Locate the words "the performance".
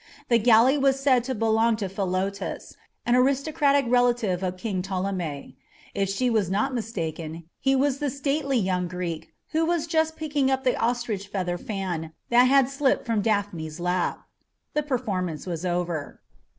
14.73-15.45